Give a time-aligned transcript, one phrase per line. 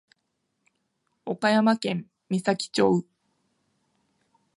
[1.27, 3.05] 岡山県美咲町